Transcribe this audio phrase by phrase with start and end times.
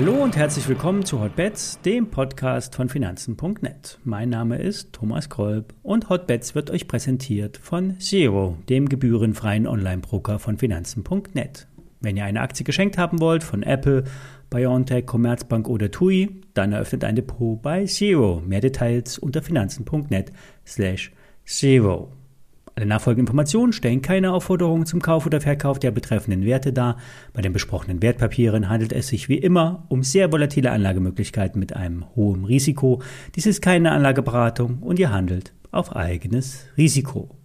[0.00, 3.98] Hallo und herzlich willkommen zu Hotbets, dem Podcast von Finanzen.net.
[4.02, 10.38] Mein Name ist Thomas Kolb und Hotbets wird euch präsentiert von Zero, dem gebührenfreien Online-Broker
[10.38, 11.66] von Finanzen.net.
[12.00, 14.04] Wenn ihr eine Aktie geschenkt haben wollt von Apple,
[14.48, 18.42] BioNTech, Commerzbank oder TUI, dann eröffnet ein Depot bei Zero.
[18.42, 20.32] Mehr Details unter finanzen.net
[20.64, 21.12] slash
[21.44, 22.10] Zero.
[22.74, 26.96] Alle nachfolgenden Informationen stellen keine Aufforderungen zum Kauf oder Verkauf der betreffenden Werte dar.
[27.32, 32.04] Bei den besprochenen Wertpapieren handelt es sich wie immer um sehr volatile Anlagemöglichkeiten mit einem
[32.16, 33.02] hohen Risiko.
[33.34, 37.36] Dies ist keine Anlageberatung und ihr handelt auf eigenes Risiko.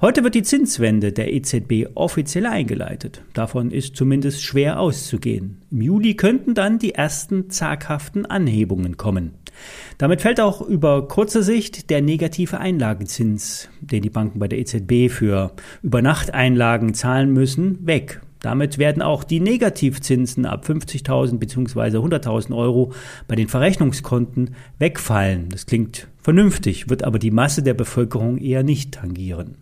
[0.00, 3.22] Heute wird die Zinswende der EZB offiziell eingeleitet.
[3.34, 5.62] Davon ist zumindest schwer auszugehen.
[5.70, 9.32] Im Juli könnten dann die ersten zaghaften Anhebungen kommen.
[9.98, 15.10] Damit fällt auch über kurze Sicht der negative Einlagenzins, den die Banken bei der EZB
[15.10, 18.20] für Übernachteinlagen zahlen müssen, weg.
[18.40, 21.96] Damit werden auch die Negativzinsen ab 50.000 bzw.
[21.96, 22.92] 100.000 Euro
[23.26, 25.48] bei den Verrechnungskonten wegfallen.
[25.48, 29.56] Das klingt vernünftig, wird aber die Masse der Bevölkerung eher nicht tangieren.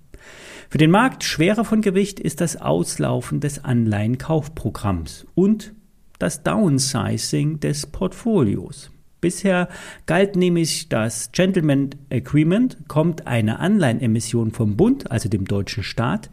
[0.69, 5.73] Für den Markt schwerer von Gewicht ist das Auslaufen des Anleihenkaufprogramms und
[6.19, 8.91] das Downsizing des Portfolios.
[9.25, 9.71] Bisher
[10.05, 16.29] galt nämlich das Gentleman Agreement, kommt eine Anleihenemission vom Bund, also dem deutschen Staat,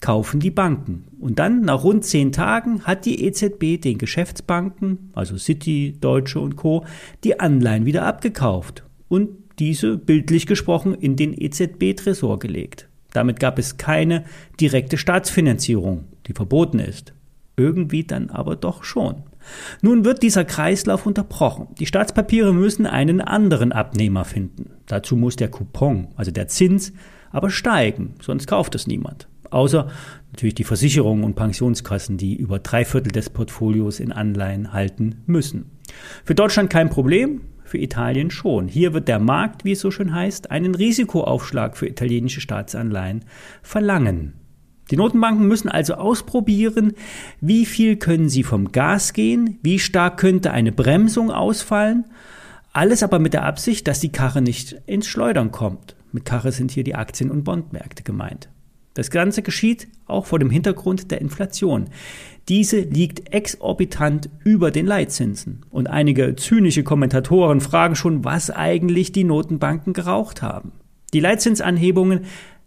[0.00, 1.08] kaufen die Banken.
[1.18, 6.54] Und dann, nach rund zehn Tagen, hat die EZB den Geschäftsbanken, also City, Deutsche und
[6.54, 6.84] Co.,
[7.24, 12.88] die Anleihen wieder abgekauft und diese, bildlich gesprochen, in den EZB-Tresor gelegt.
[13.12, 14.22] Damit gab es keine
[14.60, 17.12] direkte Staatsfinanzierung, die verboten ist.
[17.56, 19.24] Irgendwie dann aber doch schon.
[19.82, 21.68] Nun wird dieser Kreislauf unterbrochen.
[21.78, 24.70] Die Staatspapiere müssen einen anderen Abnehmer finden.
[24.86, 26.92] Dazu muss der Coupon, also der Zins,
[27.30, 29.28] aber steigen, sonst kauft es niemand.
[29.50, 29.88] Außer
[30.32, 35.70] natürlich die Versicherungen und Pensionskassen, die über drei Viertel des Portfolios in Anleihen halten müssen.
[36.24, 38.68] Für Deutschland kein Problem, für Italien schon.
[38.68, 43.24] Hier wird der Markt, wie es so schön heißt, einen Risikoaufschlag für italienische Staatsanleihen
[43.62, 44.34] verlangen.
[44.90, 46.92] Die Notenbanken müssen also ausprobieren,
[47.40, 52.04] wie viel können sie vom Gas gehen, wie stark könnte eine Bremsung ausfallen,
[52.72, 55.96] alles aber mit der Absicht, dass die Karre nicht ins Schleudern kommt.
[56.12, 58.48] Mit Karre sind hier die Aktien- und Bondmärkte gemeint.
[58.94, 61.90] Das Ganze geschieht auch vor dem Hintergrund der Inflation.
[62.48, 65.66] Diese liegt exorbitant über den Leitzinsen.
[65.68, 70.72] Und einige zynische Kommentatoren fragen schon, was eigentlich die Notenbanken geraucht haben.
[71.12, 72.20] Die Leitzinsanhebungen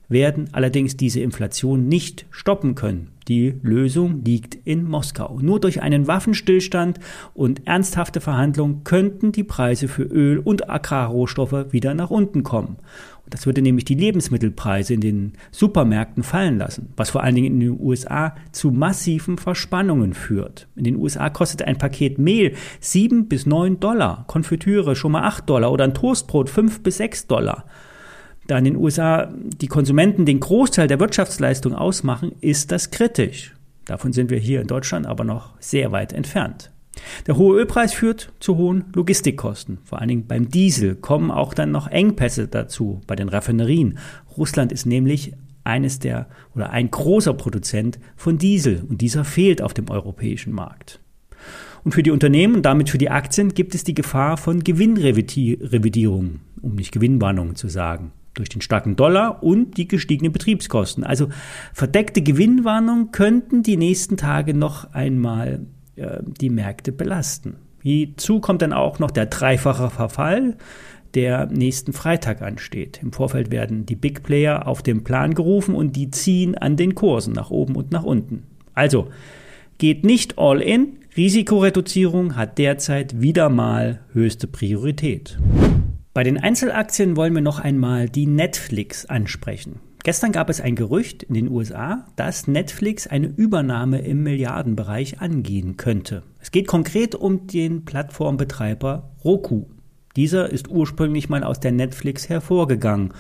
[0.10, 3.12] werden allerdings diese Inflation nicht stoppen können.
[3.28, 5.38] Die Lösung liegt in Moskau.
[5.40, 7.00] Nur durch einen Waffenstillstand
[7.36, 12.78] und ernsthafte Verhandlungen könnten die Preise für Öl und Agrarrohstoffe wieder nach unten kommen.
[13.24, 17.54] Und das würde nämlich die Lebensmittelpreise in den Supermärkten fallen lassen, was vor allen Dingen
[17.54, 20.68] in den USA zu massiven Verspannungen führt.
[20.76, 25.48] In den USA kostet ein Paket Mehl sieben bis neun Dollar, Konfitüre schon mal acht
[25.48, 27.66] Dollar oder ein Toastbrot fünf bis sechs Dollar
[28.50, 33.56] da in den USA die Konsumenten den Großteil der Wirtschaftsleistung ausmachen, ist das kritisch.
[33.86, 36.72] Davon sind wir hier in Deutschland aber noch sehr weit entfernt.
[37.28, 39.78] Der hohe Ölpreis führt zu hohen Logistikkosten.
[39.84, 43.98] Vor allen Dingen beim Diesel kommen auch dann noch Engpässe dazu bei den Raffinerien.
[44.36, 45.34] Russland ist nämlich
[45.64, 51.00] eines der oder ein großer Produzent von Diesel und dieser fehlt auf dem europäischen Markt.
[51.84, 56.42] Und für die Unternehmen und damit für die Aktien gibt es die Gefahr von Gewinnrevidierung,
[56.62, 61.04] um nicht Gewinnwarnungen zu sagen durch den starken Dollar und die gestiegenen Betriebskosten.
[61.04, 61.30] Also
[61.74, 67.56] verdeckte Gewinnwarnungen könnten die nächsten Tage noch einmal äh, die Märkte belasten.
[67.82, 70.58] Hierzu kommt dann auch noch der dreifache Verfall,
[71.14, 73.00] der nächsten Freitag ansteht.
[73.02, 76.96] Im Vorfeld werden die Big Player auf den Plan gerufen und die ziehen an den
[76.96, 78.44] Kursen nach oben und nach unten.
[78.74, 79.08] Also
[79.78, 80.98] geht nicht all in.
[81.18, 85.40] Risikoreduzierung hat derzeit wieder mal höchste Priorität.
[86.12, 89.80] Bei den Einzelaktien wollen wir noch einmal die Netflix ansprechen.
[90.04, 95.78] Gestern gab es ein Gerücht in den USA, dass Netflix eine Übernahme im Milliardenbereich angehen
[95.78, 96.24] könnte.
[96.40, 99.68] Es geht konkret um den Plattformbetreiber Roku.
[100.16, 103.14] Dieser ist ursprünglich mal aus der Netflix hervorgegangen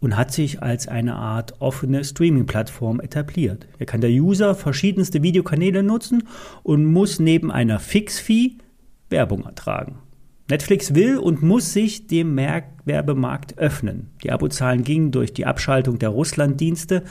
[0.00, 3.66] und hat sich als eine Art offene Streaming-Plattform etabliert.
[3.78, 6.22] Hier kann der User verschiedenste Videokanäle nutzen
[6.62, 8.58] und muss neben einer Fix-Fee
[9.10, 9.98] Werbung ertragen.
[10.50, 14.10] Netflix will und muss sich dem Werbemarkt öffnen.
[14.22, 17.04] Die Abozahlen gingen durch die Abschaltung der Russlanddienste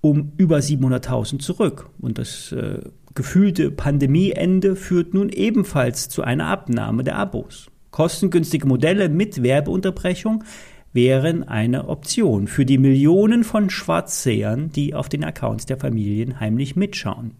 [0.00, 1.90] um über 700.000 zurück.
[1.98, 2.80] Und das äh,
[3.14, 7.66] gefühlte Pandemieende führt nun ebenfalls zu einer Abnahme der Abos.
[7.90, 10.44] Kostengünstige Modelle mit Werbeunterbrechung
[10.92, 16.76] wären eine Option für die Millionen von Schwarzsehern, die auf den Accounts der Familien heimlich
[16.76, 17.32] mitschauen.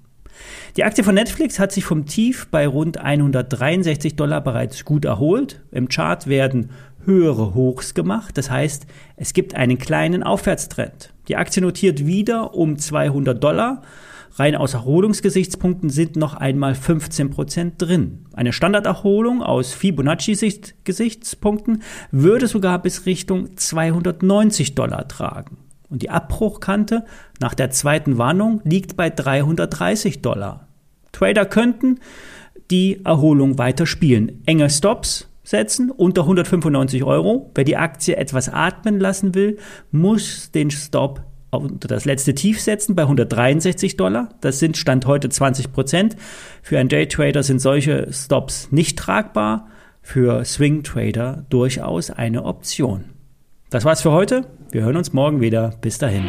[0.77, 5.63] Die Aktie von Netflix hat sich vom Tief bei rund 163 Dollar bereits gut erholt.
[5.71, 6.71] Im Chart werden
[7.05, 8.39] höhere Hochs gemacht.
[8.39, 8.87] Das heißt,
[9.17, 11.13] es gibt einen kleinen Aufwärtstrend.
[11.29, 13.83] Die Aktie notiert wieder um 200 Dollar.
[14.37, 18.27] Rein aus Erholungsgesichtspunkten sind noch einmal 15 Prozent drin.
[18.35, 21.83] Eine Standarderholung aus Fibonacci-Gesichtspunkten
[22.13, 25.57] würde sogar bis Richtung 290 Dollar tragen.
[25.91, 27.05] Und die Abbruchkante
[27.41, 30.69] nach der zweiten Warnung liegt bei 330 Dollar.
[31.13, 32.01] Trader könnten
[32.71, 34.43] die Erholung weiter spielen.
[34.47, 37.51] Enge Stops setzen unter 195 Euro.
[37.55, 39.59] Wer die Aktie etwas atmen lassen will,
[39.91, 44.29] muss den Stop unter das letzte Tief setzen bei 163 Dollar.
[44.43, 46.17] Das sind Stand heute 20 Prozent.
[46.63, 49.69] Für einen Daytrader sind solche Stops nicht tragbar.
[50.03, 53.07] Für Swing Trader durchaus eine Option.
[53.71, 54.47] Das war's für heute.
[54.71, 55.75] Wir hören uns morgen wieder.
[55.83, 56.25] Bis dahin.